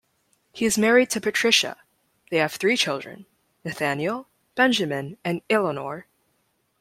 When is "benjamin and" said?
4.55-5.43